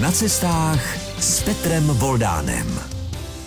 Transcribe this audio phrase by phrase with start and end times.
[0.00, 2.80] Na cestách s Petrem Voldánem.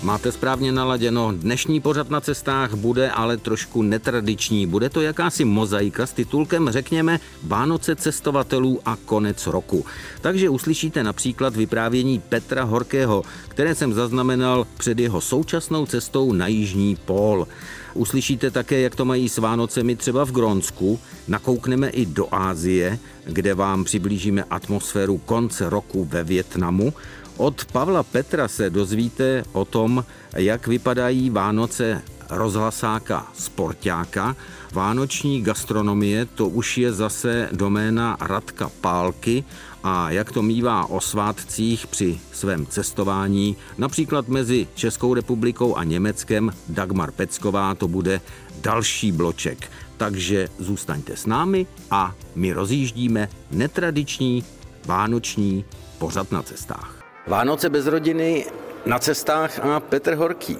[0.04, 1.32] Máte správně naladěno.
[1.32, 4.68] Dnešní pořad na cestách bude ale trošku netradiční.
[4.68, 9.86] Bude to jakási mozaika s titulkem, řekněme, Vánoce cestovatelů a konec roku.
[10.22, 16.96] Takže uslyšíte například vyprávění Petra Horkého, které jsem zaznamenal před jeho současnou cestou na Jižní
[16.96, 17.48] pól.
[17.94, 21.00] Uslyšíte také, jak to mají s Vánocemi třeba v Grónsku.
[21.28, 26.94] Nakoukneme i do Ázie, kde vám přiblížíme atmosféru konce roku ve Větnamu.
[27.38, 34.36] Od Pavla Petra se dozvíte o tom, jak vypadají Vánoce rozhlasáka sportáka.
[34.74, 39.44] Vánoční gastronomie to už je zase doména Radka Pálky
[39.84, 46.52] a jak to mývá o svátcích při svém cestování, například mezi Českou republikou a Německem,
[46.70, 48.22] Dagmar Pecková to bude
[48.62, 49.72] další bloček.
[49.98, 54.44] Takže zůstaňte s námi a my rozjíždíme netradiční
[54.86, 55.66] vánoční
[55.98, 57.04] pořad na cestách.
[57.28, 58.46] Vánoce bez rodiny
[58.86, 60.58] na cestách a Petr Horký.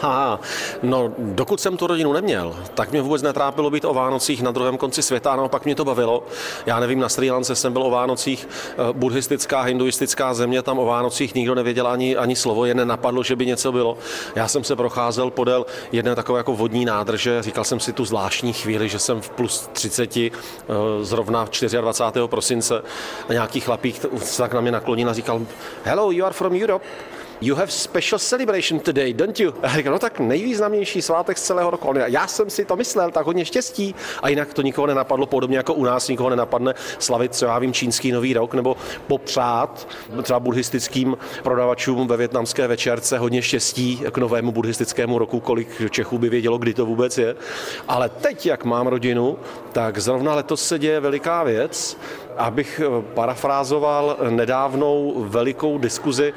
[0.00, 0.40] Ha,
[0.82, 4.76] no dokud jsem tu rodinu neměl, tak mě vůbec netrápilo být o Vánocích na druhém
[4.76, 6.22] konci světa, naopak mě to bavilo.
[6.66, 10.86] Já nevím, na Sri Lance jsem byl o Vánocích, eh, buddhistická, hinduistická země, tam o
[10.86, 13.98] Vánocích nikdo nevěděl ani, ani slovo, jen nenapadlo, že by něco bylo.
[14.34, 18.52] Já jsem se procházel podél jedné takové jako vodní nádrže, říkal jsem si tu zvláštní
[18.52, 20.30] chvíli, že jsem v plus 30, eh,
[21.00, 21.44] zrovna
[21.80, 22.28] 24.
[22.28, 22.82] prosince,
[23.28, 25.40] a nějaký chlapík se tak na mě naklonil a říkal,
[25.84, 26.84] hello, you are from Europe.
[27.44, 29.54] You have special celebration today, don't you?
[29.62, 31.94] A říkal, no tak nejvýznamnější svátek z celého roku.
[32.06, 33.94] Já jsem si to myslel, tak hodně štěstí.
[34.22, 37.72] A jinak to nikoho nenapadlo, podobně jako u nás nikoho nenapadne slavit, co já vím,
[37.72, 39.88] čínský nový rok, nebo popřát
[40.22, 46.28] třeba buddhistickým prodavačům ve větnamské večerce hodně štěstí k novému buddhistickému roku, kolik Čechů by
[46.28, 47.36] vědělo, kdy to vůbec je.
[47.88, 49.38] Ale teď, jak mám rodinu,
[49.72, 51.96] tak zrovna letos se děje veliká věc,
[52.36, 52.80] abych
[53.14, 56.32] parafrázoval nedávnou velikou diskuzi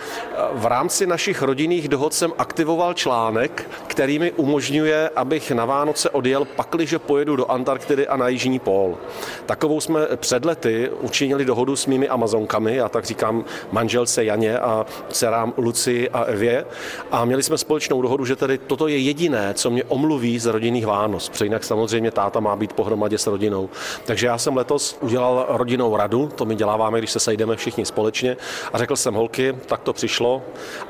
[0.54, 6.46] v rámci našich rodinných dohod jsem aktivoval článek, který mi umožňuje, abych na Vánoce odjel
[6.46, 8.98] pakliže pojedu do Antarktidy a na Jižní pól.
[9.46, 14.86] Takovou jsme před lety učinili dohodu s mými Amazonkami, já tak říkám manželce Janě a
[15.10, 16.66] dcerám Luci a Evě.
[17.12, 20.86] A měli jsme společnou dohodu, že tedy toto je jediné, co mě omluví z rodinných
[20.86, 21.30] Vánoc.
[21.30, 23.70] Protože jinak samozřejmě táta má být pohromadě s rodinou.
[24.06, 28.38] Takže já jsem letos udělal rodinnou radu, to my děláváme, když se sejdeme všichni společně,
[28.74, 30.42] a řekl jsem holky, tak to přišlo,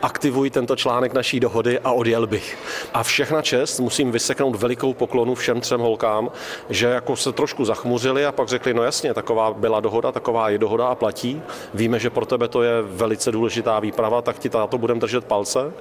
[0.01, 2.57] aktivuji tento článek naší dohody a odjel bych.
[2.93, 6.31] A všechna čest musím vyseknout velikou poklonu všem třem holkám,
[6.69, 10.57] že jako se trošku zachmuřili a pak řekli, no jasně, taková byla dohoda, taková je
[10.57, 11.41] dohoda a platí.
[11.73, 15.73] Víme, že pro tebe to je velice důležitá výprava, tak ti to budeme držet palce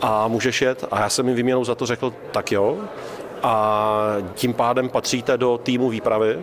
[0.00, 0.84] a můžeš jet.
[0.90, 2.78] A já jsem jim výměnou za to řekl, tak jo,
[3.42, 6.38] a tím pádem patříte do týmu výpravy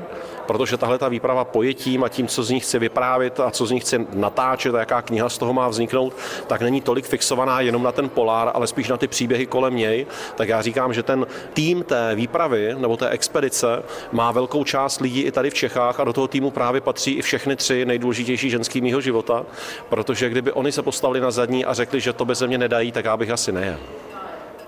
[0.48, 3.72] protože tahle ta výprava pojetím a tím, co z ní chce vyprávět a co z
[3.72, 6.14] ní chce natáčet a jaká kniha z toho má vzniknout,
[6.48, 10.06] tak není tolik fixovaná jenom na ten polár, ale spíš na ty příběhy kolem něj.
[10.36, 15.22] Tak já říkám, že ten tým té výpravy nebo té expedice má velkou část lidí
[15.22, 18.82] i tady v Čechách a do toho týmu právě patří i všechny tři nejdůležitější ženský
[18.82, 19.46] mýho života,
[19.90, 23.06] protože kdyby oni se postavili na zadní a řekli, že to bez mě nedají, tak
[23.06, 23.78] já bych asi nejel.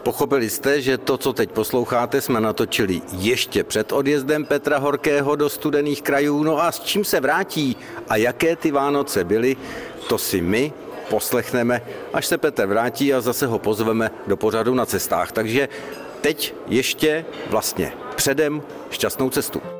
[0.03, 5.49] Pochopili jste, že to, co teď posloucháte, jsme natočili ještě před odjezdem Petra Horkého do
[5.49, 6.43] studených krajů.
[6.43, 7.77] No a s čím se vrátí
[8.09, 9.57] a jaké ty Vánoce byly,
[10.07, 10.73] to si my
[11.09, 11.81] poslechneme,
[12.13, 15.31] až se Petr vrátí a zase ho pozveme do pořadu na cestách.
[15.31, 15.69] Takže
[16.21, 19.78] teď ještě vlastně předem šťastnou cestu.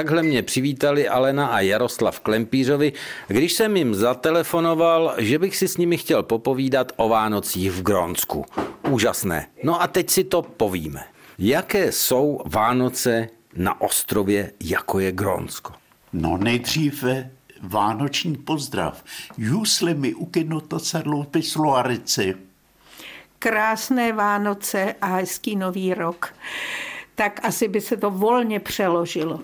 [0.00, 2.92] Takhle mě přivítali Alena a Jaroslav Klempířovi,
[3.28, 8.44] když jsem jim zatelefonoval, že bych si s nimi chtěl popovídat o Vánocích v Grónsku.
[8.88, 9.46] Úžasné.
[9.62, 11.04] No a teď si to povíme.
[11.38, 15.72] Jaké jsou Vánoce na ostrově, jako je Grónsko?
[16.12, 17.30] No nejdříve
[17.62, 19.04] vánoční pozdrav.
[19.38, 22.34] Jusle mi ukinotocadloupi sluarici.
[23.38, 26.34] Krásné Vánoce a hezký nový rok
[27.14, 29.40] tak asi by se to volně přeložilo.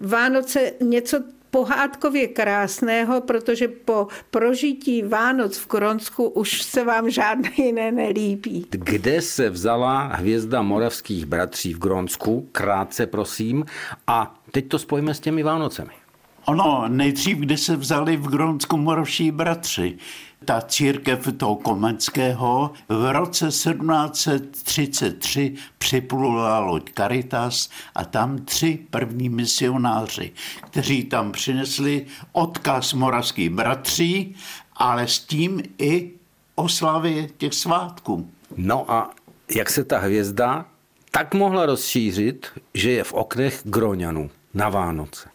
[0.00, 1.20] Vánoce něco
[1.50, 8.66] pohádkově krásného, protože po prožití Vánoc v Kronsku už se vám žádné jiné nelíbí.
[8.70, 12.48] Kde se vzala hvězda moravských bratří v Gronsku?
[12.52, 13.64] Krátce prosím.
[14.06, 16.01] A teď to spojíme s těmi Vánocemi.
[16.44, 19.98] Ono, nejdřív, kde se vzali v Gronsku moravští bratři.
[20.44, 30.32] Ta církev toho Komenského v roce 1733 připlula loď Caritas a tam tři první misionáři,
[30.60, 34.34] kteří tam přinesli odkaz moravských bratří,
[34.76, 36.10] ale s tím i
[36.54, 38.30] oslavy těch svátků.
[38.56, 39.10] No a
[39.56, 40.66] jak se ta hvězda
[41.10, 45.31] tak mohla rozšířit, že je v oknech Groňanů na Vánoce?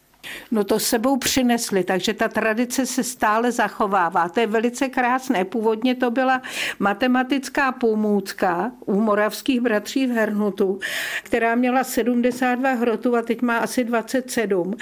[0.50, 4.28] No to sebou přinesli, takže ta tradice se stále zachovává.
[4.28, 5.44] To je velice krásné.
[5.44, 6.42] Původně to byla
[6.78, 10.80] matematická pomůcka u moravských bratří v Hernutu,
[11.22, 14.74] která měla 72 hrotů a teď má asi 27.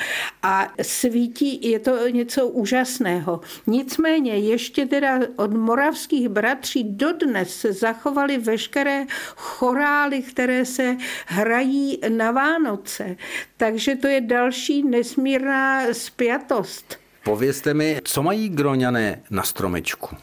[0.43, 3.41] A svítí, je to něco úžasného.
[3.67, 9.05] Nicméně ještě teda od moravských bratří dodnes se zachovaly veškeré
[9.37, 10.97] chorály, které se
[11.27, 13.17] hrají na Vánoce.
[13.57, 16.99] Takže to je další nesmírný nesmírná spjatost.
[17.25, 20.17] Povězte mi, co mají groňané na stromečku?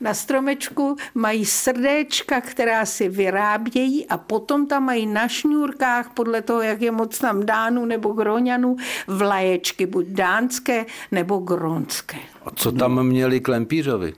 [0.00, 6.62] Na stromečku mají srdéčka, která si vyrábějí a potom tam mají na šňůrkách, podle toho,
[6.62, 8.76] jak je moc tam dánů nebo groňanů,
[9.06, 12.18] vlaječky, buď dánské nebo gronské.
[12.44, 14.12] A co tam měli klempířovi?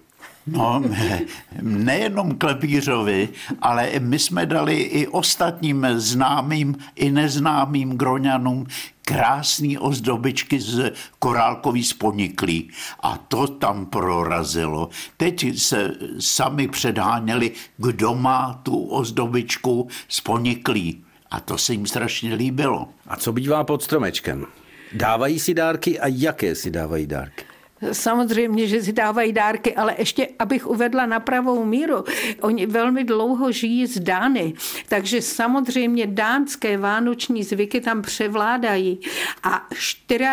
[0.47, 0.83] No,
[1.63, 3.29] nejenom Klepířovi,
[3.61, 8.67] ale my jsme dali i ostatním známým i neznámým groňanům
[9.13, 12.71] krásné ozdobičky z korálkový sponiklí.
[13.01, 14.89] A to tam prorazilo.
[15.17, 21.05] Teď se sami předháněli, kdo má tu ozdobičku sponiklí.
[21.31, 22.89] A to se jim strašně líbilo.
[23.07, 24.47] A co bývá pod stromečkem?
[24.93, 27.52] Dávají si dárky a jaké si dávají dárky?
[27.93, 32.05] Samozřejmě, že si dávají dárky, ale ještě, abych uvedla na pravou míru,
[32.41, 34.55] oni velmi dlouho žijí z Dány,
[34.89, 39.01] takže samozřejmě dánské vánoční zvyky tam převládají.
[39.43, 39.67] A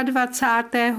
[0.04, 0.96] 24.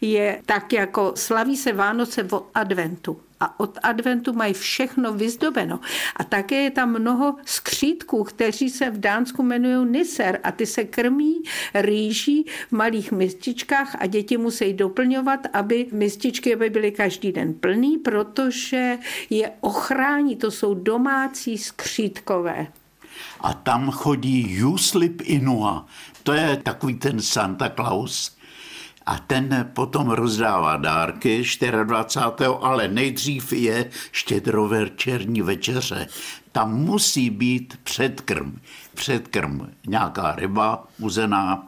[0.00, 5.80] je tak jako slaví se Vánoce v adventu a od adventu mají všechno vyzdobeno.
[6.16, 10.84] A také je tam mnoho skřítků, kteří se v Dánsku jmenují Niser a ty se
[10.84, 11.34] krmí
[11.74, 17.98] rýží v malých mističkách a děti musí doplňovat, aby mističky aby byly každý den plný,
[17.98, 18.98] protože
[19.30, 22.66] je ochrání, to jsou domácí skřítkové.
[23.40, 25.86] A tam chodí Juslip Inua,
[26.22, 28.37] to je takový ten Santa Claus,
[29.08, 31.42] a ten potom rozdává dárky
[31.84, 32.50] 24.
[32.60, 36.06] ale nejdřív je štědrovečerní večeře.
[36.52, 38.60] Tam musí být předkrm.
[38.94, 41.66] Předkrm nějaká ryba uzená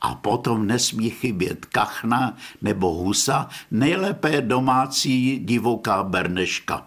[0.00, 6.86] a potom nesmí chybět kachna nebo husa, nejlépe domácí divoká berneška.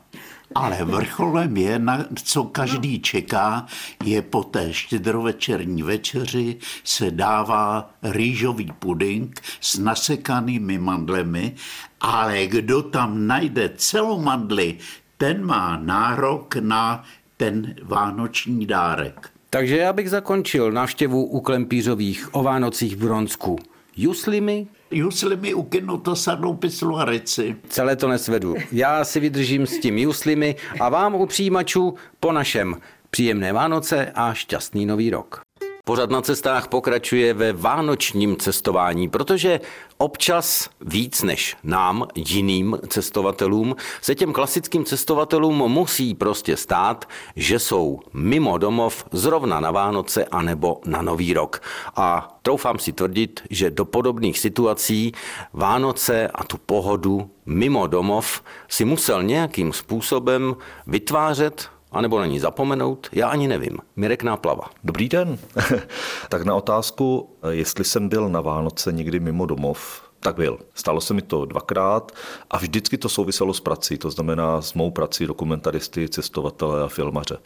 [0.55, 3.65] Ale vrcholem je, na co každý čeká,
[4.03, 11.55] je po té štědrovečerní večeři se dává rýžový puding s nasekanými mandlemi,
[12.01, 14.77] ale kdo tam najde celou mandli,
[15.17, 17.03] ten má nárok na
[17.37, 19.29] ten vánoční dárek.
[19.49, 23.59] Takže já bych zakončil návštěvu u Klempířových o Vánocích v Bronsku.
[23.97, 27.55] Juslimi, Juslimi ukinu to sadnou pislu a reci.
[27.69, 28.55] Celé to nesvedu.
[28.71, 32.75] Já si vydržím s tím juslimi a vám u přijímačů po našem
[33.09, 35.44] příjemné Vánoce a šťastný nový rok.
[35.87, 39.59] Pořad na cestách pokračuje ve vánočním cestování, protože
[39.97, 47.99] občas víc než nám, jiným cestovatelům, se těm klasickým cestovatelům musí prostě stát, že jsou
[48.13, 51.61] mimo domov zrovna na Vánoce anebo na Nový rok.
[51.95, 55.11] A troufám si tvrdit, že do podobných situací
[55.53, 60.55] Vánoce a tu pohodu mimo domov si musel nějakým způsobem
[60.87, 63.77] vytvářet anebo na ní zapomenout, já ani nevím.
[63.95, 64.69] Mirek Náplava.
[64.83, 65.37] Dobrý den.
[66.29, 70.59] tak na otázku, jestli jsem byl na Vánoce někdy mimo domov, tak byl.
[70.73, 72.11] Stalo se mi to dvakrát
[72.51, 77.37] a vždycky to souviselo s prací, to znamená s mou prací dokumentaristy, cestovatele a filmaře.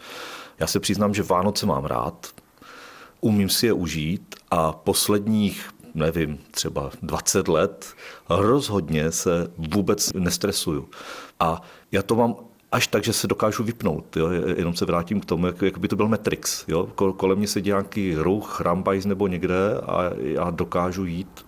[0.60, 2.28] Já se přiznám, že Vánoce mám rád,
[3.22, 7.94] umím si je užít a posledních nevím, třeba 20 let,
[8.30, 10.90] rozhodně se vůbec nestresuju.
[11.40, 12.36] A já to mám
[12.72, 14.18] až tak, že se dokážu vypnout.
[14.18, 14.30] Jo?
[14.58, 16.66] Jenom se vrátím k tomu, jak, jak by to byl Matrix.
[16.68, 16.88] Jo?
[17.18, 19.56] Kolem mě sedí nějaký ruch, rambajs nebo někde
[19.88, 21.46] a já dokážu jít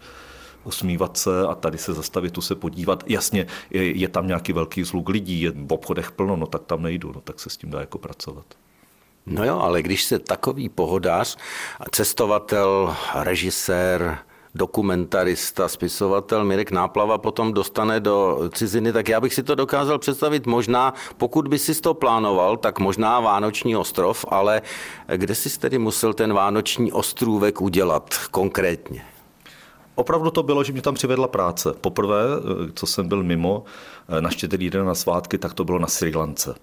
[0.64, 3.04] usmívat se a tady se zastavit, tu se podívat.
[3.08, 6.82] Jasně, je, je tam nějaký velký zluk lidí, je v obchodech plno, no tak tam
[6.82, 8.46] nejdu, no tak se s tím dá jako pracovat.
[9.26, 11.38] No jo, ale když se takový pohodář,
[11.92, 14.18] cestovatel, režisér,
[14.56, 20.48] dokumentarista, spisovatel Mirek Náplava potom dostane do ciziny, tak já bych si to dokázal představit
[20.48, 24.62] možná, pokud by si to plánoval, tak možná Vánoční ostrov, ale
[25.16, 29.06] kde jsi tedy musel ten Vánoční ostrůvek udělat konkrétně?
[29.96, 31.74] Opravdu to bylo, že mě tam přivedla práce.
[31.82, 32.24] Poprvé,
[32.74, 33.64] co jsem byl mimo
[34.20, 36.56] na štědrý den na svátky, tak to bylo na Sri Lance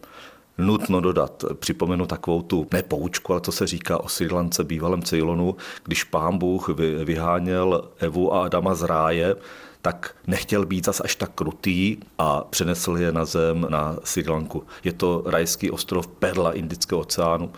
[0.58, 1.44] nutno dodat.
[1.58, 6.38] Připomenu takovou tu nepoučku, ale co se říká o Sri Lance, bývalém Ceylonu, když pán
[6.38, 6.68] Bůh
[7.04, 9.36] vyháněl Evu a Adama z ráje,
[9.82, 14.64] tak nechtěl být zas až tak krutý a přenesl je na zem na Sri Lanku.
[14.84, 17.52] Je to rajský ostrov Perla Indického oceánu,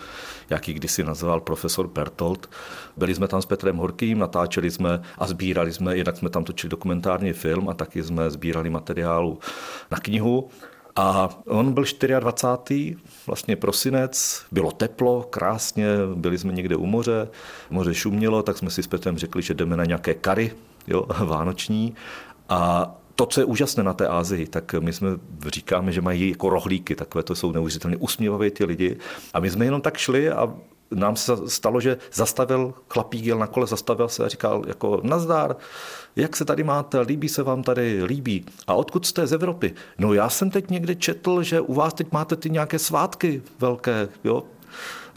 [0.50, 2.50] jaký kdysi nazval profesor Pertold.
[2.96, 6.70] Byli jsme tam s Petrem Horkým, natáčeli jsme a sbírali jsme, jednak jsme tam točili
[6.70, 9.38] dokumentární film a taky jsme sbírali materiálu
[9.90, 10.50] na knihu.
[10.96, 11.84] A on byl
[12.20, 12.96] 24.
[13.26, 17.28] vlastně prosinec, bylo teplo, krásně, byli jsme někde u moře,
[17.70, 20.52] moře šumělo, tak jsme si s Petrem řekli, že jdeme na nějaké kary,
[20.86, 21.94] jo, vánoční.
[22.48, 25.08] A to, co je úžasné na té Ázii, tak my jsme
[25.46, 28.96] říkáme, že mají jako rohlíky, takové to jsou neuvěřitelně usměvavé ti lidi.
[29.34, 30.54] A my jsme jenom tak šli a
[30.90, 35.56] nám se stalo, že zastavil chlapík, jel na kole, zastavil se a říkal jako nazdár,
[36.16, 38.46] jak se tady máte, líbí se vám tady, líbí.
[38.66, 39.74] A odkud jste z Evropy?
[39.98, 44.08] No já jsem teď někde četl, že u vás teď máte ty nějaké svátky velké,
[44.24, 44.42] jo?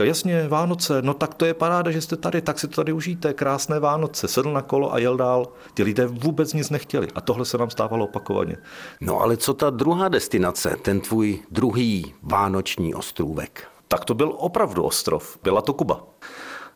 [0.04, 3.34] Jasně, Vánoce, no tak to je paráda, že jste tady, tak si to tady užijte,
[3.34, 4.28] krásné Vánoce.
[4.28, 5.48] Sedl na kolo a jel dál.
[5.74, 8.58] Ty lidé vůbec nic nechtěli a tohle se nám stávalo opakovaně.
[9.02, 13.73] No ale co ta druhá destinace, ten tvůj druhý vánoční ostrůvek?
[13.94, 16.04] Tak to byl opravdu ostrov, byla to Kuba.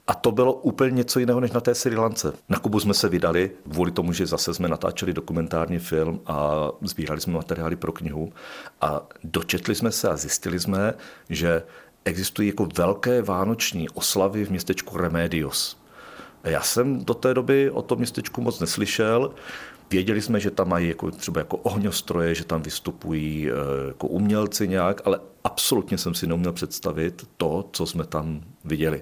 [0.07, 2.33] A to bylo úplně něco jiného než na té Sri Lance.
[2.49, 7.21] Na Kubu jsme se vydali kvůli tomu, že zase jsme natáčeli dokumentární film a sbírali
[7.21, 8.33] jsme materiály pro knihu
[8.81, 10.93] a dočetli jsme se a zjistili jsme,
[11.29, 11.63] že
[12.05, 15.77] existují jako velké vánoční oslavy v městečku Remedios.
[16.43, 19.33] Já jsem do té doby o tom městečku moc neslyšel.
[19.89, 23.53] Věděli jsme, že tam mají jako, třeba jako ohňostroje, že tam vystupují eh,
[23.87, 29.01] jako umělci nějak, ale absolutně jsem si neuměl představit to, co jsme tam viděli.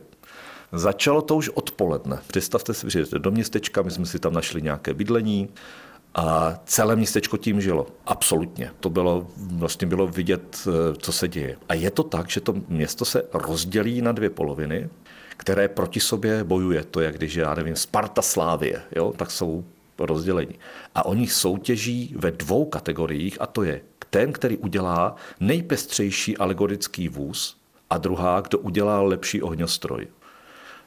[0.72, 2.20] Začalo to už odpoledne.
[2.28, 5.50] Představte si, že do městečka, my jsme si tam našli nějaké bydlení,
[6.16, 7.88] a celé městečko tím žilo.
[8.06, 8.72] Absolutně.
[8.80, 11.58] To bylo, vlastně bylo vidět, eh, co se děje.
[11.70, 14.90] A je to tak, že to město se rozdělí na dvě poloviny,
[15.38, 16.84] které proti sobě bojuje.
[16.84, 19.64] To je, když, já nevím, Sparta Slávie, jo, tak jsou
[20.00, 20.56] rozdělení.
[20.96, 27.58] A oni soutěží ve dvou kategoriích, a to je ten, který udělá nejpestřejší alegorický vůz,
[27.90, 30.08] a druhá, kdo udělá lepší ohňostroj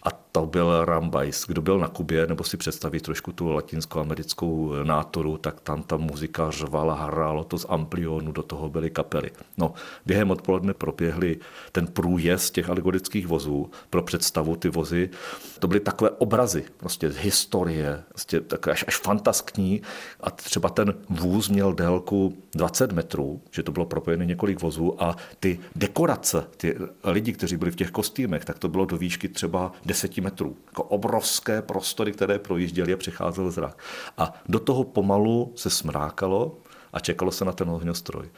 [0.03, 1.45] a to byl Rambajs.
[1.47, 6.51] Kdo byl na Kubě, nebo si představí trošku tu latinskoamerickou nátoru, tak tam ta muzika
[6.51, 9.31] řvala, hrálo to z amplionu, do toho byly kapely.
[9.57, 9.75] No,
[10.07, 11.37] během odpoledne proběhly
[11.73, 15.11] ten průjezd těch alegorických vozů pro představu ty vozy.
[15.59, 19.83] To byly takové obrazy, prostě z historie, prostě takové až, až fantaskní.
[20.21, 25.17] A třeba ten vůz měl délku 20 metrů, že to bylo propojené několik vozů a
[25.41, 29.73] ty dekorace, ty lidi, kteří byli v těch kostýmech, tak to bylo do výšky třeba
[29.87, 30.57] 10 metrů.
[30.67, 33.79] Jako obrovské prostory, které projížděly a přecházel zrak.
[34.19, 36.59] A do toho pomalu se smrákalo
[36.93, 38.31] a čekalo se na ten ohňostroj.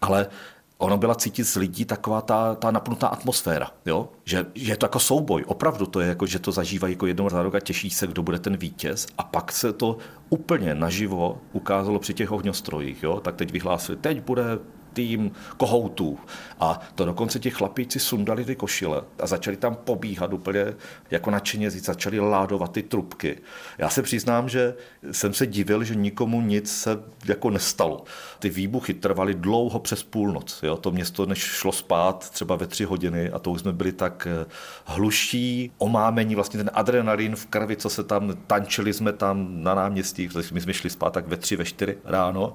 [0.00, 0.26] Ale
[0.78, 4.08] ono byla cítit z lidí taková ta, ta napnutá atmosféra, jo?
[4.24, 5.44] Že, že, je to jako souboj.
[5.46, 8.22] Opravdu to je jako, že to zažívají jako jednou za rok a těší se, kdo
[8.22, 9.06] bude ten vítěz.
[9.18, 9.96] A pak se to
[10.30, 13.02] úplně naživo ukázalo při těch ohňostrojích.
[13.02, 13.20] Jo?
[13.20, 14.58] Tak teď vyhlásili, teď bude
[14.92, 16.18] tým kohoutů.
[16.60, 20.74] A to dokonce ti chlapíci sundali ty košile a začali tam pobíhat úplně
[21.10, 23.38] jako nadšeně, začali ládovat ty trubky.
[23.78, 24.74] Já se přiznám, že
[25.12, 28.04] jsem se divil, že nikomu nic se jako nestalo.
[28.38, 30.60] Ty výbuchy trvaly dlouho přes půlnoc.
[30.62, 30.76] Jo?
[30.76, 34.28] To město než šlo spát třeba ve tři hodiny a to už jsme byli tak
[34.30, 34.46] eh,
[34.84, 40.30] hluší, omámení, vlastně ten adrenalin v krvi, co se tam, tančili jsme tam na náměstích,
[40.52, 42.54] my jsme šli spát tak ve tři, ve čtyři ráno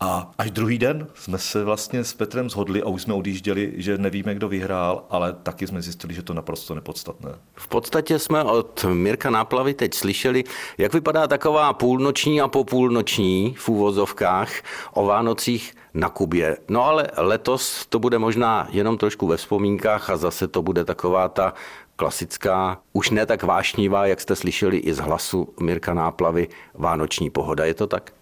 [0.00, 3.98] a až druhý den jsme se vlastně s Petrem zhodli a už jsme odjížděli, že
[3.98, 7.30] nevíme, kdo vyhrál, ale taky jsme zjistili, že to naprosto nepodstatné.
[7.54, 10.44] V podstatě jsme od Mirka Náplavy teď slyšeli,
[10.78, 14.50] jak vypadá taková půlnoční a popůlnoční v úvozovkách
[14.92, 16.56] o Vánocích na Kubě.
[16.68, 21.28] No ale letos to bude možná jenom trošku ve vzpomínkách a zase to bude taková
[21.28, 21.54] ta
[21.96, 27.64] klasická, už ne tak vášnivá, jak jste slyšeli i z hlasu Mirka Náplavy, vánoční pohoda.
[27.64, 28.12] Je to tak?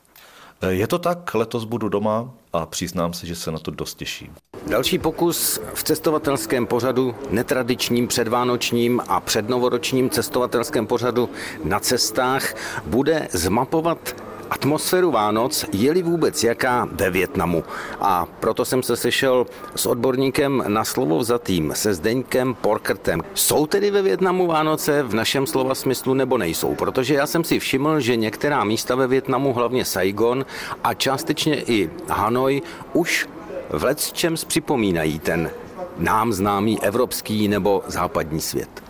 [0.69, 4.35] Je to tak, letos budu doma a přiznám se, že se na to dost těším.
[4.67, 11.29] Další pokus v cestovatelském pořadu, netradičním předvánočním a přednovoročním cestovatelském pořadu
[11.65, 12.55] na cestách
[12.87, 14.17] bude zmapovat
[14.53, 17.65] atmosféru Vánoc, je-li vůbec jaká ve Větnamu.
[18.01, 23.23] A proto jsem se sešel s odborníkem na slovo vzatým, se Zdeňkem Porkrtem.
[23.35, 26.75] Jsou tedy ve Větnamu Vánoce v našem slova smyslu nebo nejsou?
[26.75, 30.47] Protože já jsem si všiml, že některá místa ve Větnamu, hlavně Saigon
[30.85, 33.29] a částečně i Hanoj, už
[33.71, 35.51] v čem připomínají ten
[35.99, 38.82] nám známý evropský nebo západní svět.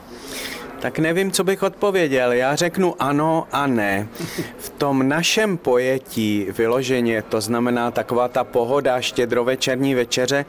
[0.82, 2.32] Tak nevím, co bych odpověděl.
[2.32, 4.08] Já řeknu ano a ne.
[4.58, 10.44] V tom našem pojetí vyloženě, to znamená taková ta pohoda štědrovečerní večeře,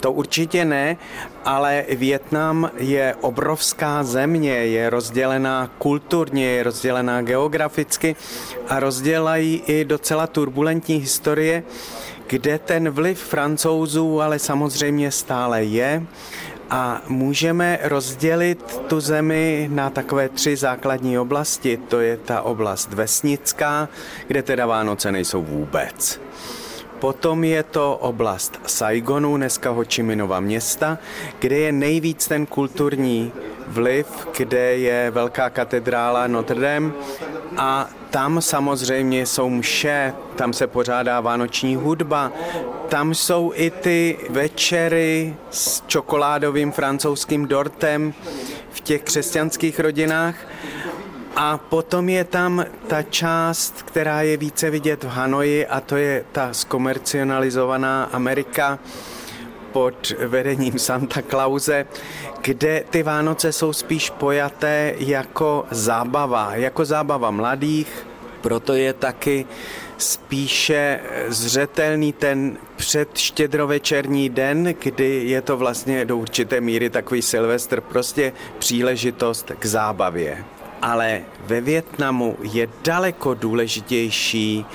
[0.00, 0.96] to určitě ne,
[1.44, 8.16] ale Větnam je obrovská země, je rozdělená kulturně, je rozdělená geograficky
[8.68, 11.62] a rozdělají i docela turbulentní historie,
[12.26, 16.02] kde ten vliv francouzů ale samozřejmě stále je
[16.70, 21.76] a můžeme rozdělit tu zemi na takové tři základní oblasti.
[21.76, 23.88] To je ta oblast vesnická,
[24.26, 26.20] kde teda Vánoce nejsou vůbec.
[26.98, 30.98] Potom je to oblast Saigonu, dneska Hočiminova města,
[31.38, 33.32] kde je nejvíc ten kulturní
[33.66, 34.06] vliv,
[34.36, 36.92] kde je velká katedrála Notre Dame
[37.56, 42.32] a tam samozřejmě jsou mše, tam se pořádá vánoční hudba,
[42.88, 48.14] tam jsou i ty večery s čokoládovým francouzským dortem
[48.70, 50.34] v těch křesťanských rodinách.
[51.36, 56.24] A potom je tam ta část, která je více vidět v Hanoji a to je
[56.32, 58.78] ta zkomercionalizovaná Amerika
[59.72, 61.86] pod vedením Santa Clause,
[62.42, 68.06] kde ty Vánoce jsou spíš pojaté jako zábava, jako zábava mladých,
[68.40, 69.46] proto je taky
[69.98, 78.32] spíše zřetelný ten předštědrovečerní den, kdy je to vlastně do určité míry takový Silvestr, prostě
[78.58, 80.44] příležitost k zábavě.
[80.82, 84.66] Ale ve Větnamu je daleko důležitější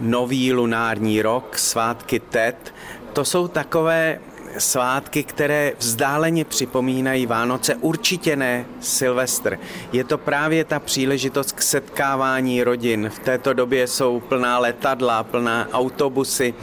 [0.00, 2.74] nový lunární rok, svátky Tet.
[3.12, 4.20] To jsou takové
[4.58, 9.58] svátky, které vzdáleně připomínají Vánoce, určitě ne Silvestr.
[9.92, 13.10] Je to právě ta příležitost k setkávání rodin.
[13.14, 16.54] V této době jsou plná letadla, plná autobusy,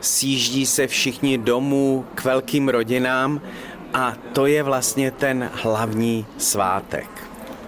[0.00, 3.40] sjíždí se všichni domů k velkým rodinám
[3.94, 7.23] a to je vlastně ten hlavní svátek.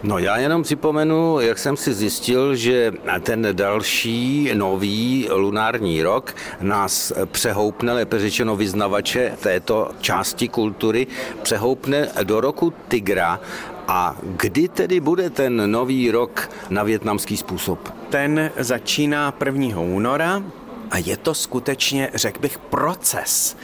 [0.07, 7.13] No já jenom připomenu, jak jsem si zjistil, že ten další nový lunární rok nás
[7.27, 11.07] přehoupne, lépe řečeno vyznavače této části kultury,
[11.43, 13.41] přehoupne do roku Tigra
[13.89, 17.95] a kdy tedy bude ten nový rok na větnamský způsob?
[18.11, 19.81] Ten začíná 1.
[19.81, 20.43] února
[20.91, 23.57] a je to skutečně, řekl bych, proces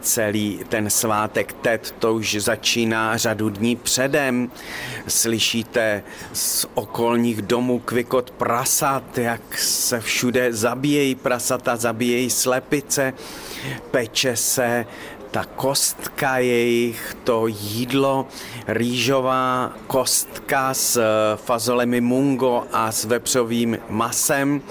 [0.00, 4.50] celý ten svátek TED, to už začíná řadu dní předem.
[5.08, 13.12] Slyšíte z okolních domů kvikot prasat, jak se všude zabíjejí prasata, zabíjejí slepice,
[13.90, 14.86] peče se
[15.30, 18.26] ta kostka jejich, to jídlo,
[18.68, 21.02] rýžová kostka s
[21.36, 24.62] fazolemi mungo a s vepřovým masem.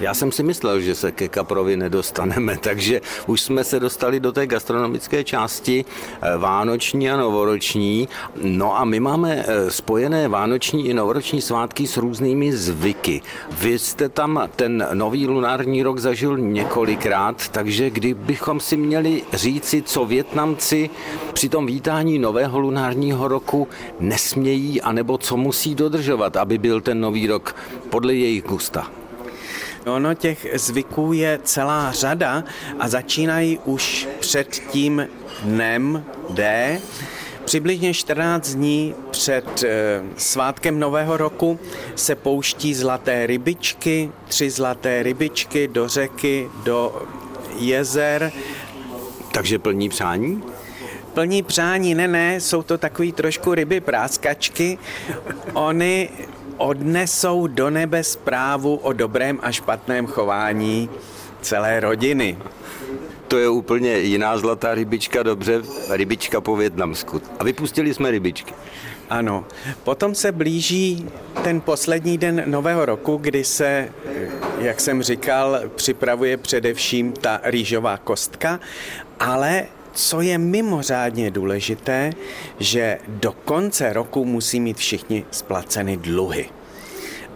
[0.00, 4.32] Já jsem si myslel, že se ke kaprovi nedostaneme, takže už jsme se dostali do
[4.32, 8.08] té gastronomické části eh, vánoční a novoroční.
[8.42, 13.22] No a my máme eh, spojené vánoční i novoroční svátky s různými zvyky.
[13.60, 20.04] Vy jste tam ten nový lunární rok zažil několikrát, takže kdybychom si měli říci, co
[20.04, 20.90] Větnamci
[21.32, 23.68] při tom vítání nového lunárního roku
[24.00, 27.56] nesmějí, anebo co musí dodržovat, aby byl ten nový rok
[27.90, 29.01] podle jejich gusta.
[29.86, 32.44] Ono těch zvyků je celá řada
[32.78, 35.08] a začínají už před tím
[35.42, 36.80] dnem D.
[37.44, 41.60] Přibližně 14 dní před e, svátkem Nového roku
[41.94, 47.02] se pouští zlaté rybičky, tři zlaté rybičky do řeky, do
[47.58, 48.32] jezer.
[49.32, 50.42] Takže plní přání?
[51.14, 54.78] Plní přání, ne, ne, jsou to takový trošku ryby práskačky.
[55.52, 56.08] Oni
[56.62, 60.90] odnesou do nebe zprávu o dobrém a špatném chování
[61.40, 62.38] celé rodiny.
[63.28, 67.22] To je úplně jiná zlatá rybička, dobře, rybička po Větnamsku.
[67.38, 68.54] A vypustili jsme rybičky.
[69.10, 69.44] Ano.
[69.84, 71.08] Potom se blíží
[71.44, 73.88] ten poslední den nového roku, kdy se,
[74.58, 78.60] jak jsem říkal, připravuje především ta rýžová kostka,
[79.20, 82.10] ale co je mimořádně důležité,
[82.58, 86.48] že do konce roku musí mít všichni splaceny dluhy.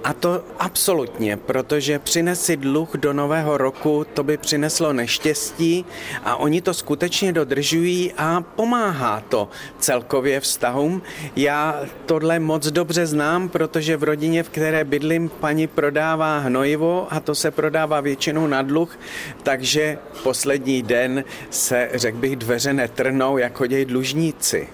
[0.07, 5.85] A to absolutně, protože přinesi dluh do nového roku, to by přineslo neštěstí
[6.25, 11.03] a oni to skutečně dodržují a pomáhá to celkově vztahům.
[11.37, 17.21] Já tohle moc dobře znám, protože v rodině, v které bydlím, paní prodává hnojivo a
[17.21, 18.99] to se prodává většinou na dluh,
[19.43, 24.69] takže poslední den se, řekl bych, dveře netrnou, jak chodí dlužníci.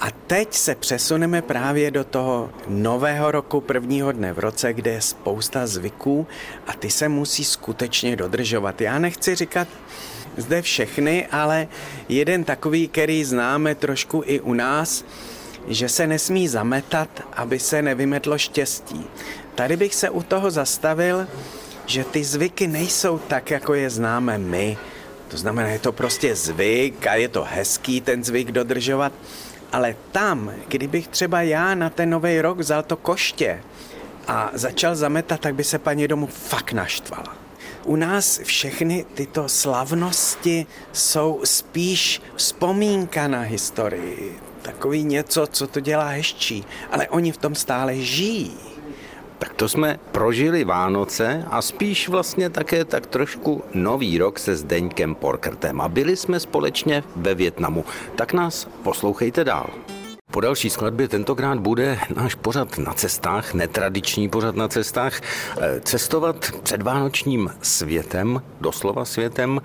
[0.00, 5.00] A teď se přesuneme právě do toho nového roku, prvního dne v roce, kde je
[5.00, 6.26] spousta zvyků
[6.66, 8.80] a ty se musí skutečně dodržovat.
[8.80, 9.68] Já nechci říkat
[10.36, 11.68] zde všechny, ale
[12.08, 15.04] jeden takový, který známe trošku i u nás,
[15.68, 19.06] že se nesmí zametat, aby se nevymetlo štěstí.
[19.54, 21.26] Tady bych se u toho zastavil,
[21.86, 24.78] že ty zvyky nejsou tak, jako je známe my.
[25.32, 29.12] To znamená, je to prostě zvyk a je to hezký ten zvyk dodržovat,
[29.72, 33.62] ale tam, kdybych třeba já na ten nový rok vzal to koště
[34.28, 37.36] a začal zametat, tak by se paní domů fakt naštvala.
[37.84, 44.38] U nás všechny tyto slavnosti jsou spíš vzpomínka na historii.
[44.62, 46.64] Takový něco, co to dělá hezčí.
[46.90, 48.71] Ale oni v tom stále žijí.
[49.42, 55.14] Tak to jsme prožili Vánoce a spíš vlastně také tak trošku nový rok se Zdeňkem
[55.14, 57.84] Porkrtem a byli jsme společně ve Větnamu.
[58.16, 59.70] Tak nás poslouchejte dál.
[60.30, 65.20] Po další skladbě tentokrát bude náš pořad na cestách, netradiční pořad na cestách,
[65.60, 69.60] eh, cestovat před vánočním světem, doslova světem,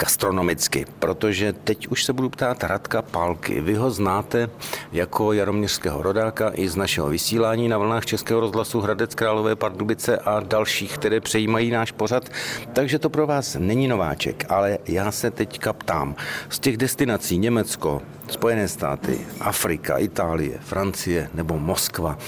[0.00, 3.60] gastronomicky, protože teď už se budu ptát Radka Pálky.
[3.60, 4.50] Vy ho znáte
[4.92, 10.40] jako jaroměřského rodáka i z našeho vysílání na vlnách Českého rozhlasu Hradec Králové Pardubice a
[10.40, 12.28] dalších, které přejímají náš pořad,
[12.72, 16.14] takže to pro vás není nováček, ale já se teďka ptám.
[16.48, 22.18] Z těch destinací Německo, Spojené státy, Afrika, Itálie, Francie nebo Moskva,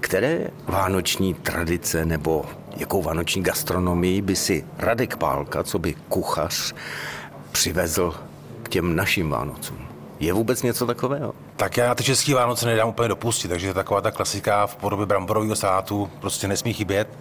[0.00, 2.44] které vánoční tradice nebo
[2.76, 6.74] jakou vánoční gastronomii by si Radek Pálka, co by kuchař,
[7.52, 8.14] přivezl
[8.62, 9.78] k těm našim Vánocům?
[10.20, 11.34] Je vůbec něco takového?
[11.60, 15.56] Tak já ty české Vánoce nedám úplně dopustit, takže taková ta klasika v podobě bramborového
[15.56, 17.18] sátu prostě nesmí chybět.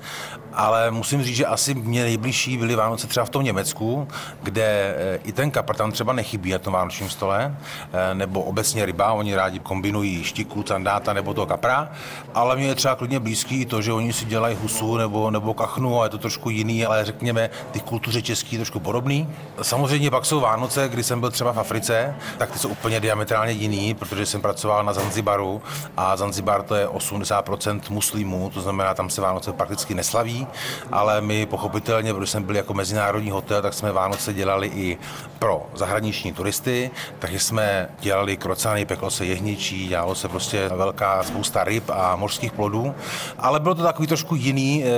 [0.53, 4.07] Ale musím říct, že asi mě nejbližší byly Vánoce třeba v tom Německu,
[4.43, 7.57] kde eh, i ten kapr tam třeba nechybí na tom vánočním stole,
[7.93, 11.91] eh, nebo obecně ryba, oni rádi kombinují štiku, candáta nebo toho kapra,
[12.33, 15.53] ale mě je třeba klidně blízký i to, že oni si dělají husu nebo, nebo
[15.53, 19.29] kachnu a je to trošku jiný, ale řekněme, ty kultuře český trošku podobný.
[19.61, 23.51] Samozřejmě pak jsou Vánoce, kdy jsem byl třeba v Africe, tak ty jsou úplně diametrálně
[23.51, 25.61] jiný, protože jsem pracoval na Zanzibaru
[25.97, 30.47] a Zanzibar to je 80% muslimů, to znamená, tam se Vánoce prakticky neslaví,
[30.91, 34.97] ale my pochopitelně, protože jsme byli jako mezinárodní hotel, tak jsme Vánoce dělali i
[35.39, 41.63] pro zahraniční turisty, takže jsme dělali krocany, peklo se jehničí, dělalo se prostě velká spousta
[41.63, 42.95] ryb a mořských plodů,
[43.37, 44.89] ale bylo to takový trošku jiný, eh,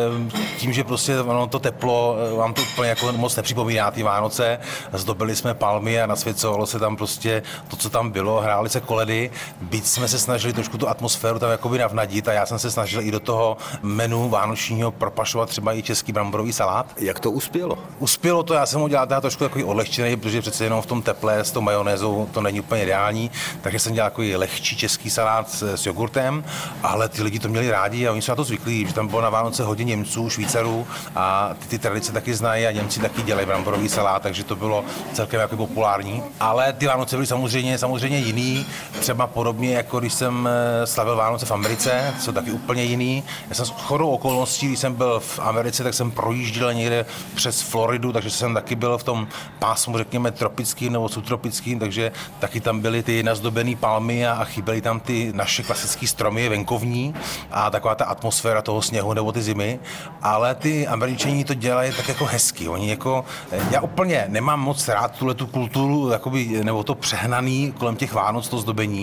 [0.57, 4.59] tím, že prostě ono to teplo eh, vám to úplně jako moc nepřipomíná ty Vánoce,
[4.93, 9.20] zdobili jsme palmy a nasvěcovalo se tam prostě to, co tam bylo, hráli se koledy
[9.61, 13.01] byť jsme se snažili trošku tu atmosféru tam jakoby navnadit a já jsem se snažil
[13.01, 16.85] i do toho menu vánočního propašovat třeba i český bramborový salát.
[16.97, 17.77] Jak to uspělo?
[17.99, 21.01] Uspělo to, já jsem ho dělal teda trošku takový odlehčený, protože přece jenom v tom
[21.01, 23.31] teple s tou majonézou to není úplně ideální,
[23.61, 26.43] takže jsem dělal takový lehčí český salát s, s jogurtem,
[26.83, 29.21] ale ty lidi to měli rádi a oni jsou na to zvyklí, že tam bylo
[29.21, 33.47] na Vánoce hodně Němců, Švýcarů a ty, ty tradice taky znají a Němci taky dělají
[33.47, 36.23] bramborový salát, takže to bylo celkem jako populární.
[36.39, 38.65] Ale ty Vánoce byly samozřejmě, samozřejmě jiný.
[38.99, 43.23] Třeba téma podobně, jako když jsem eh, slavil Vánoce v Americe, jsou taky úplně jiný.
[43.49, 47.61] Já jsem s chodou okolností, když jsem byl v Americe, tak jsem projížděl někde přes
[47.61, 49.27] Floridu, takže jsem taky byl v tom
[49.59, 54.81] pásmu, řekněme, tropickým nebo subtropickým, takže taky tam byly ty nazdobené palmy a, a chyběly
[54.81, 57.13] tam ty naše klasické stromy venkovní
[57.51, 59.79] a taková ta atmosféra toho sněhu nebo ty zimy.
[60.21, 62.67] Ale ty američani to dělají tak jako hezky.
[62.67, 67.73] Oni jako, eh, já úplně nemám moc rád tuhle tu kulturu, jakoby, nebo to přehnaný
[67.77, 69.00] kolem těch Vánoc, to zdobení,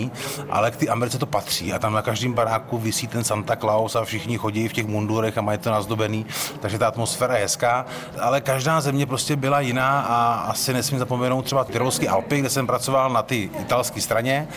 [0.49, 3.95] ale k té Americe to patří a tam na každém baráku visí ten Santa Claus
[3.95, 6.25] a všichni chodí v těch mundurech a mají to nazdobený,
[6.59, 7.85] takže ta atmosféra je hezká,
[8.21, 12.67] ale každá země prostě byla jiná a asi nesmím zapomenout třeba Tyrolské Alpy, kde jsem
[12.67, 14.47] pracoval na ty italské straně.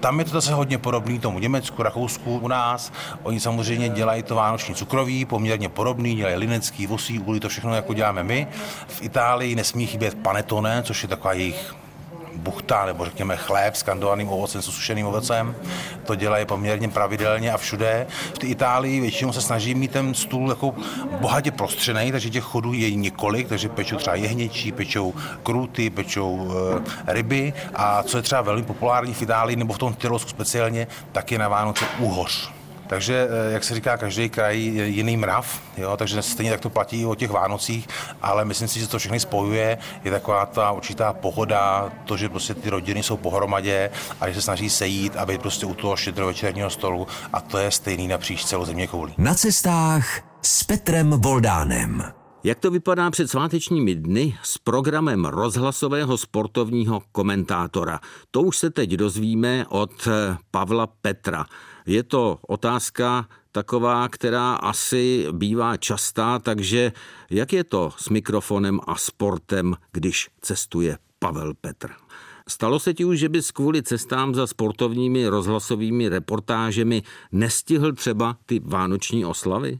[0.00, 2.92] Tam je to zase hodně podobný tomu Německu, Rakousku, u nás.
[3.22, 7.94] Oni samozřejmě dělají to vánoční cukroví, poměrně podobný, dělají linecký, vosí, úly, to všechno jako
[7.94, 8.46] děláme my.
[8.86, 11.74] V Itálii nesmí chybět panetone, což je taková jejich
[12.42, 15.54] buchta nebo řekněme chléb s kandovaným ovocem, s sušeným ovocem.
[16.04, 18.06] To dělají poměrně pravidelně a všude.
[18.34, 20.74] V té Itálii většinou se snaží mít ten stůl jako
[21.20, 26.52] bohatě prostřený, takže těch chodů je několik, takže pečou třeba jehněčí, pečou kruty, pečou
[27.06, 30.86] e, ryby a co je třeba velmi populární v Itálii nebo v tom Tyrolsku speciálně,
[31.12, 35.60] tak je na Vánoce úhoř Takže, eh, jak se říká, každý kraj je jiný mrav,
[35.76, 37.88] jo, takže stejně tak to platí o těch Vánocích,
[38.22, 42.54] ale myslím si, že to všechny spojuje, je taková ta určitá pohoda, to, že prostě
[42.54, 43.90] ty rodiny jsou pohromadě
[44.20, 47.70] a že se snaží sejít a být prostě u toho štědrovečerního stolu a to je
[47.70, 49.14] stejný napříč celou země koulí.
[49.18, 52.12] Na cestách s Petrem Voldánem.
[52.44, 58.00] Jak to vypadá před svátečními dny s programem rozhlasového sportovního komentátora?
[58.30, 60.08] To už se teď dozvíme od
[60.50, 61.46] Pavla Petra.
[61.86, 66.92] Je to otázka taková, která asi bývá častá, takže
[67.30, 71.90] jak je to s mikrofonem a sportem, když cestuje Pavel Petr?
[72.48, 78.60] Stalo se ti už, že bys kvůli cestám za sportovními rozhlasovými reportážemi nestihl třeba ty
[78.64, 79.78] vánoční oslavy?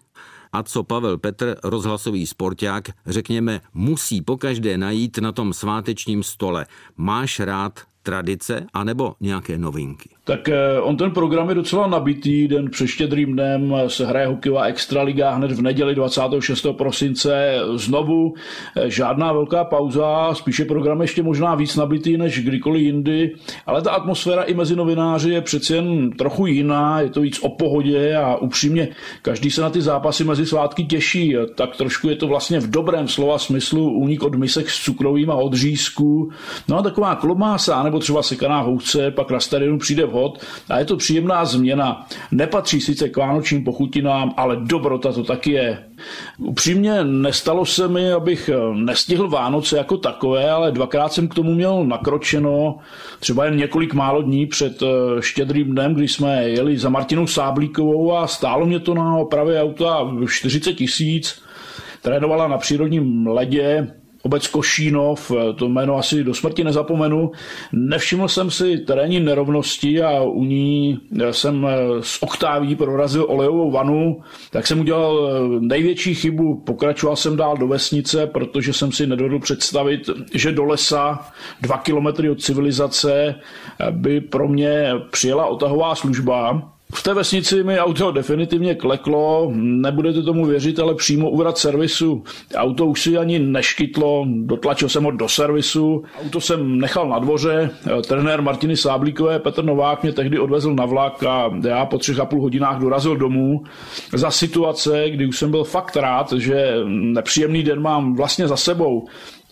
[0.52, 6.66] A co Pavel Petr, rozhlasový sporták, řekněme, musí pokaždé najít na tom svátečním stole.
[6.96, 10.08] Máš rád tradice anebo nějaké novinky?
[10.24, 14.64] Tak eh, on ten program je docela nabitý, den před štědrým dnem se hraje hokejová
[14.64, 16.66] extraliga hned v neděli 26.
[16.72, 18.34] prosince znovu.
[18.76, 23.34] Eh, žádná velká pauza, spíše program ještě možná víc nabitý než kdykoliv jindy,
[23.66, 27.48] ale ta atmosféra i mezi novináři je přeci jen trochu jiná, je to víc o
[27.48, 28.88] pohodě a upřímně
[29.22, 33.08] každý se na ty zápasy mezi svátky těší, tak trošku je to vlastně v dobrém
[33.08, 36.30] slova smyslu únik od misek s cukrovým a od řízku.
[36.68, 40.84] No a taková klomása nebo třeba sekaná housce pak na stadionu přijde vhod a je
[40.84, 42.06] to příjemná změna.
[42.30, 45.84] Nepatří sice k vánočním pochutinám, ale dobrota to taky je.
[46.38, 51.84] Upřímně nestalo se mi, abych nestihl Vánoce jako takové, ale dvakrát jsem k tomu měl
[51.84, 52.78] nakročeno,
[53.20, 54.86] třeba jen několik málo dní před eh,
[55.22, 60.08] štědrým dnem, kdy jsme jeli za Martinou Sáblíkovou a stálo mě to na opravě auta
[60.28, 61.42] 40 tisíc.
[62.02, 67.30] Trénovala na přírodním ledě, obec Košínov, eh, to jméno asi do smrti nezapomenu.
[67.72, 71.66] Nevšiml jsem si terénní nerovnosti a u ní eh, jsem
[72.00, 76.54] z eh, oktáví prorazil olejovou vanu, tak jsem udělal největší chybu.
[76.54, 81.18] Pokračoval jsem dál do vesnice, protože jsem si nedovedl představit, že do lesa,
[81.60, 83.34] dva kilometry od civilizace,
[83.90, 86.71] by pro mě přijela otahová služba.
[86.94, 92.24] V té vesnici mi auto definitivně kleklo, nebudete tomu věřit, ale přímo úvrat servisu.
[92.54, 96.04] Auto už si ani neškytlo, dotlačil jsem ho do servisu.
[96.24, 97.70] Auto jsem nechal na dvoře,
[98.08, 102.24] trenér Martiny Sáblíkové Petr Novák mě tehdy odvezl na vlak a já po třech a
[102.24, 103.64] půl hodinách dorazil domů
[104.14, 109.06] za situace, kdy už jsem byl fakt rád, že nepříjemný den mám vlastně za sebou.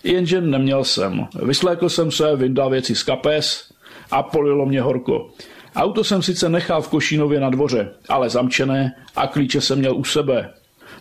[0.05, 1.27] Jenže neměl jsem.
[1.43, 3.73] Vyslékl jsem se, vyndal věci z kapes
[4.11, 5.29] a polilo mě horko.
[5.77, 10.05] Auto jsem sice nechal v Košínově na dvoře, ale zamčené a klíče jsem měl u
[10.05, 10.51] sebe.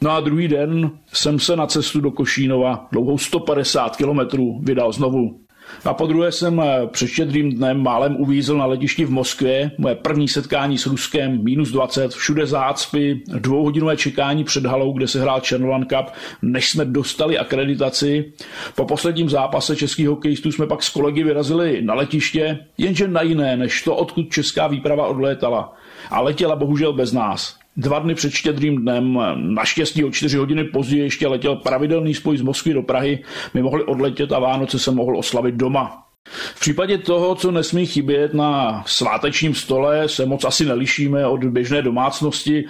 [0.01, 5.39] No a druhý den jsem se na cestu do Košínova dlouhou 150 kilometrů vydal znovu.
[5.85, 9.71] A po druhé jsem eh, před štědrým dnem málem uvízl na letišti v Moskvě.
[9.77, 15.21] Moje první setkání s Ruskem, minus 20, všude zácpy, dvouhodinové čekání před halou, kde se
[15.21, 18.33] hrál Černovan Cup, než jsme dostali akreditaci.
[18.75, 23.57] Po posledním zápase českých hokejistů jsme pak s kolegy vyrazili na letiště, jenže na jiné,
[23.57, 25.73] než to, odkud česká výprava odlétala.
[26.09, 31.01] A letěla bohužel bez nás dva dny před štědrým dnem, naštěstí o čtyři hodiny později
[31.01, 35.17] ještě letěl pravidelný spoj z Moskvy do Prahy, my mohli odletět a Vánoce se mohl
[35.17, 36.05] oslavit doma.
[36.27, 41.81] V případě toho, co nesmí chybět na svátečním stole, se moc asi nelišíme od běžné
[41.81, 42.65] domácnosti.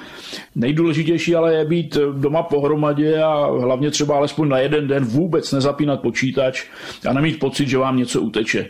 [0.55, 6.01] Nejdůležitější ale je být doma pohromadě a hlavně třeba alespoň na jeden den vůbec nezapínat
[6.01, 6.63] počítač
[7.09, 8.69] a nemít pocit, že vám něco uteče.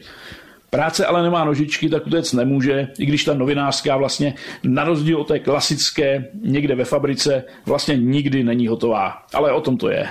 [0.69, 5.27] Práce ale nemá nožičky, tak utéct nemůže, i když ta novinářská vlastně na rozdíl od
[5.27, 9.23] té klasické někde ve fabrice vlastně nikdy není hotová.
[9.33, 10.09] Ale o tom to je.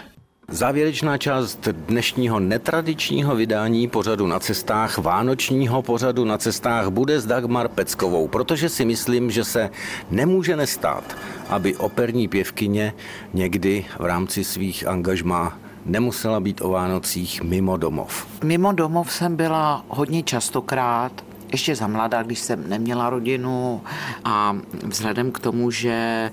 [0.51, 7.69] Závěrečná část dnešního netradičního vydání pořadu na cestách, vánočního pořadu na cestách bude s Dagmar
[7.69, 9.71] Peckovou, protože si myslím, že se
[10.11, 11.17] nemůže nestát,
[11.49, 12.93] aby operní pěvkyně
[13.35, 18.27] někdy v rámci svých angažmá nemusela být o Vánocích mimo domov.
[18.45, 23.83] Mimo domov jsem byla hodně častokrát, ještě za mladá, když jsem neměla rodinu
[24.25, 26.31] a vzhledem k tomu, že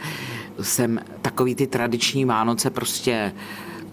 [0.62, 3.32] jsem takový ty tradiční Vánoce prostě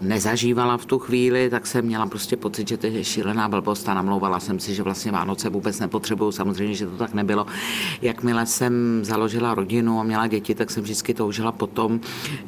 [0.01, 3.93] nezažívala v tu chvíli, tak jsem měla prostě pocit, že to je šílená blbost a
[3.93, 6.31] namlouvala jsem si, že vlastně Vánoce vůbec nepotřebuju.
[6.31, 7.45] Samozřejmě, že to tak nebylo.
[8.01, 11.99] Jakmile jsem založila rodinu a měla děti, tak jsem vždycky toužila potom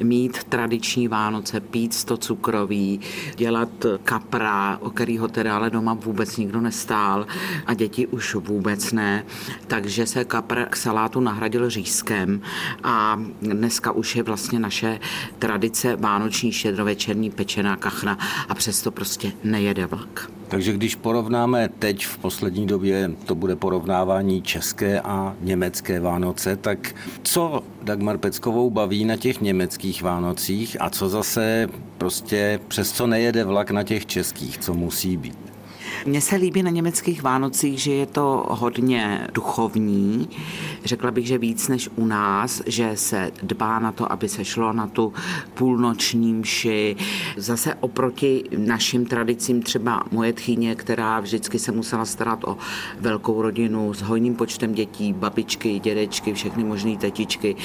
[0.02, 3.00] mít tradiční Vánoce, pít to cukroví,
[3.36, 3.68] dělat
[4.04, 7.26] kapra, o kterýho teda ale doma vůbec nikdo nestál
[7.66, 9.24] a děti už vůbec ne.
[9.66, 12.40] Takže se kapr k salátu nahradil řízkem
[12.82, 15.00] a dneska už je vlastně naše
[15.38, 18.18] tradice vánoční štědrovečerní pečená kachna
[18.48, 20.30] a přesto prostě nejede vlak.
[20.48, 26.94] Takže když porovnáme teď v poslední době, to bude porovnávání české a německé Vánoce, tak
[27.22, 31.68] co Dagmar Peckovou baví na těch německých Vánocích a co zase
[31.98, 35.55] prostě přes co nejede vlak na těch českých, co musí být?
[36.04, 40.28] Mně se líbí na německých Vánocích, že je to hodně duchovní.
[40.84, 44.72] Řekla bych, že víc než u nás, že se dbá na to, aby se šlo
[44.72, 45.12] na tu
[45.54, 46.96] půlnoční mši.
[47.36, 52.56] Zase oproti našim tradicím, třeba moje tchyně, která vždycky se musela starat o
[53.00, 57.56] velkou rodinu s hojným počtem dětí, babičky, dědečky, všechny možné tetičky,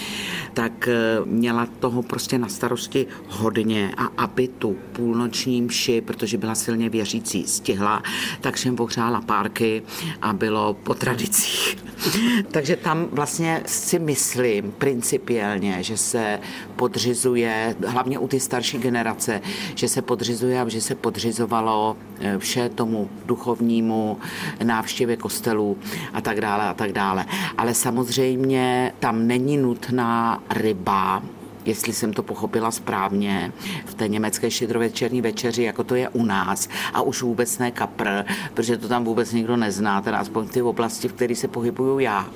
[0.54, 6.56] tak eh, měla toho prostě na starosti hodně a aby tu půlnoční mši, protože byla
[6.56, 8.04] silně věřící, stihla,
[8.42, 9.84] tak všem pohřála párky
[10.22, 11.78] a bylo po tradicích.
[12.52, 16.40] Takže tam vlastně si myslím principiálně, že se
[16.76, 19.42] podřizuje, hlavně u ty starší generace,
[19.76, 24.18] že se podřizuje a že se podřizovalo eh, vše tomu duchovnímu,
[24.64, 25.78] návštěvě kostelů
[26.14, 27.26] a tak dále a tak dále.
[27.58, 31.24] Ale samozřejmě tam není nutná ryba,
[31.66, 33.52] jestli jsem to pochopila správně,
[33.86, 38.10] v té německé štědrovečerní večeři, jako to je u nás, a už vůbec ne kapr,
[38.54, 42.28] protože to tam vůbec nikdo nezná, teda aspoň té oblasti, v které se pohybuju já.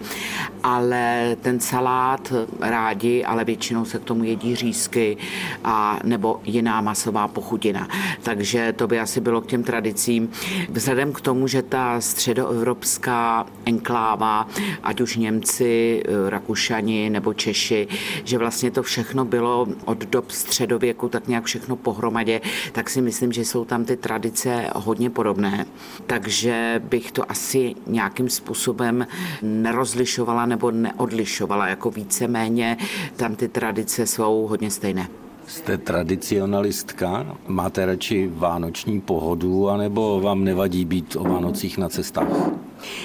[0.64, 5.18] Ale ten salát rádi, ale většinou se k tomu jedí řízky
[5.64, 7.88] a nebo jiná masová pochutina.
[8.24, 10.32] Takže to by asi bylo k těm tradicím.
[10.70, 14.48] Vzhledem k tomu, že ta středoevropská enkláva,
[14.84, 17.88] ať už Němci, Rakušani nebo Češi,
[18.24, 23.02] že vlastně to všechno všechno bylo od dob středověku tak nějak všechno pohromadě, tak si
[23.02, 25.66] myslím, že jsou tam ty tradice hodně podobné.
[26.08, 29.08] Takže bych to asi nějakým způsobem
[29.42, 32.78] nerozlišovala nebo neodlišovala, jako víceméně
[33.16, 35.08] tam ty tradice jsou hodně stejné.
[35.48, 37.38] Jste tradicionalistka?
[37.48, 42.52] Máte radši vánoční pohodu, anebo vám nevadí být o Vánocích na cestách?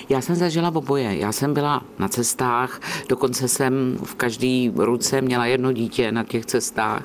[0.09, 1.17] Já jsem zažila oboje.
[1.17, 6.47] Já jsem byla na cestách, dokonce jsem v každý ruce měla jedno dítě na těch
[6.47, 7.03] cestách.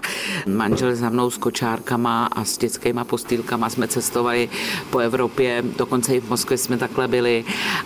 [0.47, 4.49] Manžel za mnou s kočárkama a s dětskýma postýlkama jsme cestovali
[4.89, 7.45] po Evropě, dokonce i v Moskvě jsme takhle byli.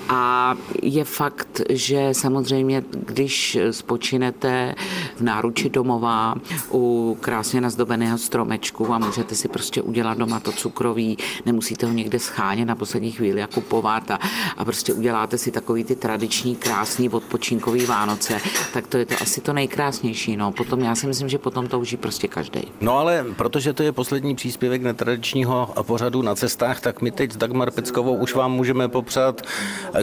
[0.10, 4.76] A je fakt, že samozřejmě, když spočinete
[5.16, 6.36] v náruči domova
[6.72, 12.20] u krásně nazdobeného stromečku a můžete si prostě udělat doma to cukroví, nemusíte ho někde
[12.20, 14.20] schánět na poslední chvíli a kupovat a,
[14.58, 18.42] a prostě uděláte si takový ty tradiční, krásný odpočinkový Vánoce,
[18.74, 20.38] tak to je to asi to nejkrásnější.
[20.38, 20.52] No.
[20.52, 22.62] Potom já si myslím, že potom to uží prostě každý.
[22.82, 27.38] No ale protože to je poslední příspěvek netradičního pořadu na cestách, tak my teď s
[27.38, 29.42] Dagmar Peckovou už vám můžeme popřát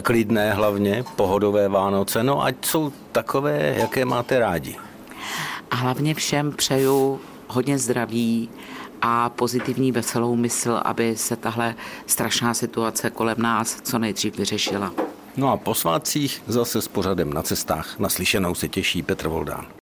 [0.01, 4.75] klidné hlavně, pohodové Vánoce, no ať jsou takové, jaké máte rádi.
[5.71, 8.49] A hlavně všem přeju hodně zdraví,
[9.01, 14.93] a pozitivní veselou mysl, aby se tahle strašná situace kolem nás co nejdřív vyřešila.
[15.37, 17.99] No a po svátcích zase s pořadem na cestách.
[17.99, 19.67] Naslyšenou se těší Petr Voldán.